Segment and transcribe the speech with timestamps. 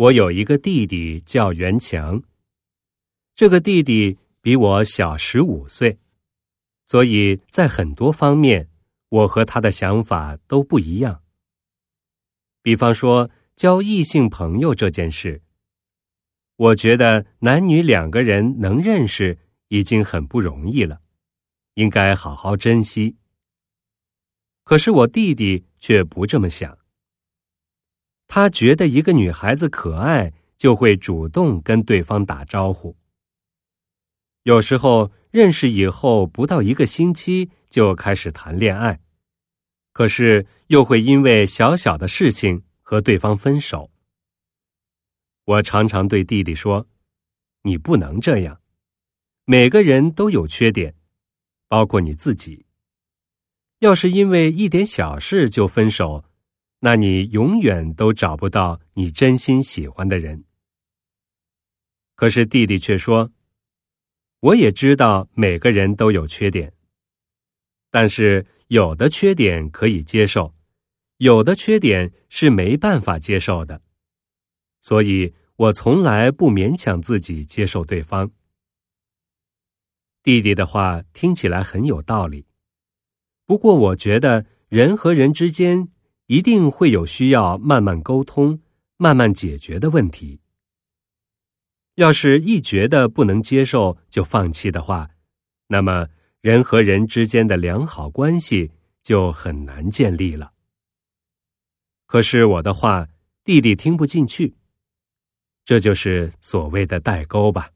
[0.00, 2.22] 我有一个弟弟叫袁强，
[3.34, 5.98] 这个弟弟比我小十五岁，
[6.86, 8.70] 所以在很多方面，
[9.10, 11.22] 我和他的想法都不一样。
[12.62, 15.42] 比方说，交异性朋友这件事，
[16.56, 19.38] 我觉得男女两个人能认识
[19.68, 21.02] 已经很不容易了，
[21.74, 23.16] 应该好好珍惜。
[24.64, 26.79] 可是我弟弟却不这么想。
[28.32, 32.96] 他觉得一个女孩子可爱，就会主动跟对方打招呼。
[34.44, 39.00] 有时候认识以后不到一个星期就开始谈恋爱，
[39.92, 43.90] 可是又会因为小小的事情和对方分手。
[45.46, 46.86] 我常常对弟弟说
[47.64, 48.60] ：“你不能这样，
[49.44, 50.94] 每个人都有缺点，
[51.66, 52.64] 包括你自己。
[53.80, 56.24] 要是因为一点小事就分手。”
[56.82, 60.44] 那你永远都找不到你真心喜欢的人。
[62.14, 63.32] 可是弟弟却说
[64.40, 66.72] ：“我也知道每个人都有缺点，
[67.90, 70.54] 但是有的缺点可以接受，
[71.18, 73.82] 有的缺点是没办法接受的，
[74.80, 78.30] 所以我从来不勉强自己接受对方。”
[80.22, 82.46] 弟弟的话听起来很有道理，
[83.44, 85.90] 不过我觉得人和人之间。
[86.30, 88.60] 一定会有需要慢慢沟通、
[88.96, 90.38] 慢慢解决的问题。
[91.96, 95.10] 要是一觉得不能接受就放弃的话，
[95.66, 96.06] 那么
[96.40, 98.70] 人和人之间的良好关系
[99.02, 100.52] 就很难建立了。
[102.06, 103.08] 可是我的话，
[103.42, 104.54] 弟弟听不进去，
[105.64, 107.70] 这就是所谓的代沟吧。